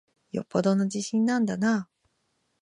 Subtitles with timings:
[0.31, 2.07] よっぽどの自信なんだなぁ。